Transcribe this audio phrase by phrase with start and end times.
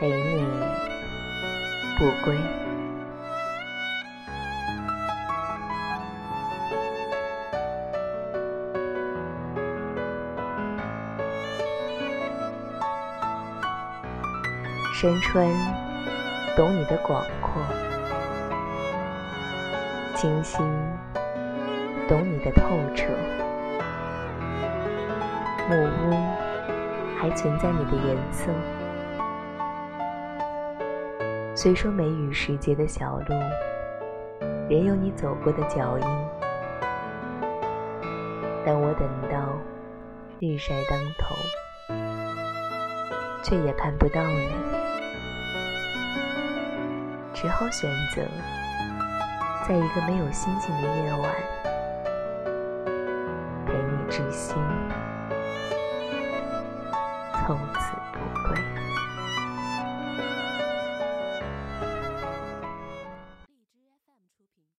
[0.00, 0.46] 陪你
[1.98, 2.34] 不归。
[14.94, 15.46] 山川
[16.56, 17.60] 懂你的广阔，
[20.16, 20.64] 清新
[22.08, 23.04] 懂你的透彻，
[25.68, 26.14] 木屋
[27.18, 28.50] 还存在你的颜色。
[31.62, 33.34] 虽说梅雨时节的小路，
[34.70, 36.04] 仍有你走过的脚印，
[38.64, 39.58] 但我等到
[40.38, 41.36] 日晒当头，
[43.42, 44.48] 却也看不到你，
[47.34, 48.22] 只好选择
[49.68, 51.30] 在一个没有星星的夜晚，
[53.66, 54.56] 陪你知心，
[57.46, 57.99] 从此。